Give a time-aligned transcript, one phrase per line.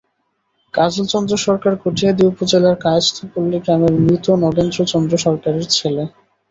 [0.73, 6.03] কাজল চন্দ্র সরকার কটিয়াদী উপজেলার কায়েস্থপল্লি গ্রামের মৃত নগেন্দ্র চন্দ্র সরকারের ছেলে।